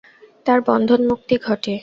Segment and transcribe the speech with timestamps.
[0.45, 1.73] তার বন্ধনমুক্তি ঘটে।